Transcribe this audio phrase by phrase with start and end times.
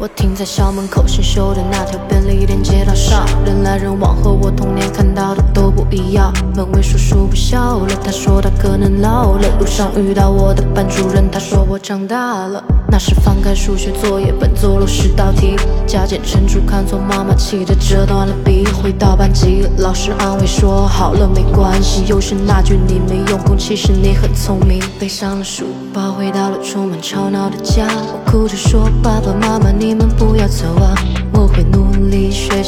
[0.00, 6.32] 我停在校门口新修的那条便利店街道上，人来人往，和我童年看到的都不一样。
[6.56, 9.46] 门卫叔叔不笑了，他说他可能老了。
[9.58, 12.64] 路上遇到我的班主任，他说我长大了。
[12.90, 15.54] 那时翻开数学作业本，做了十道题，
[15.86, 18.64] 加减乘除看错，妈妈气得折断了笔。
[18.82, 22.04] 回到班级，老师安慰说好了没关系。
[22.06, 24.82] 又是那句你没用功，其实你很聪明。
[24.98, 29.90] 背上了书包，回到了充满吵闹的家，我哭着说爸爸妈妈你。
[29.90, 30.94] 你们不要走啊！
[31.32, 31.98] 我会努力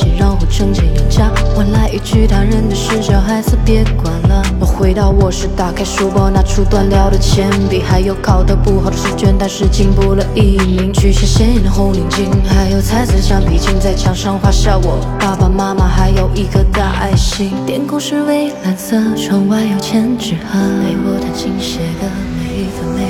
[0.02, 1.30] 学习，然后成绩有加。
[1.55, 4.42] 换来一句大人的事，小孩子别管了。
[4.59, 10.92] 我回到卧室，打开书包，拿出断掉的铅笔，还有考得不好的试卷，但是进步了一名。
[10.92, 17.53] 取下鲜艳的红领巾，还有彩色橡皮筋，在墙上画下我爸爸妈妈，还有一颗大爱心。
[17.66, 22.06] 天空是蔚蓝色，窗外有千纸鹤，陪我弹琴写歌，
[22.39, 23.02] 每一分每。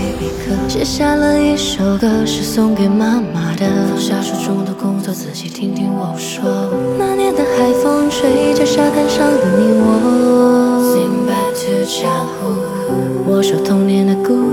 [0.85, 3.65] 写下了一首歌，是送给妈妈的。
[3.89, 6.43] 放下手中的工作，仔细听听我说。
[6.99, 10.73] 那年的海风吹着沙滩上的你我。
[11.29, 11.87] Back to。
[13.25, 14.52] 我说童年的故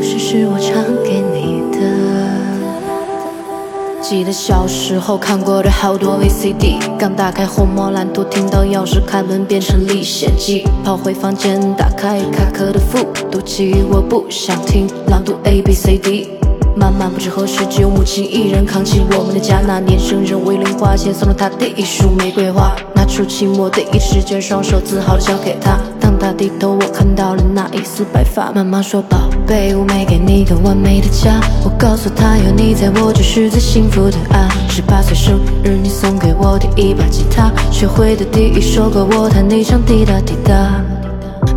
[4.10, 16.28] 记得小时候看过的好多 VCD，刚打开红魔蓝图，听到钥匙开门变成历险记，跑回房间打开卡壳的复读机，我不想听朗读 A B C D。
[16.76, 19.62] 妈妈不知何时，只有母亲一人扛起我们的家。
[19.62, 25.78] 那年生日，为零花钱送了她第一束玫瑰花，拿出期末的一试卷，双手自豪地交给她。
[26.10, 28.52] 当她低头，我看到了那一丝白发。
[28.52, 40.84] 妈妈说：“宝贝，我没给你个完美的家。”我告诉她：“有你在我就是最幸福的啊。”十八岁生日，你送给我第一把吉他，学会的第一首歌，我弹你唱滴答滴答。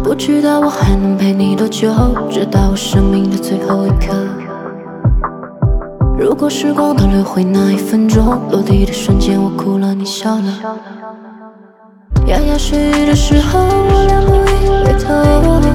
[0.04, 1.90] 不知道我还能陪你多久，
[2.30, 4.14] 直到我生命的最后一刻。
[6.18, 10.58] 如果时光倒流回那一分钟，落地的瞬间，我哭了，你笑了。
[12.26, 15.71] 牙牙学语的时候，我俩不一回头。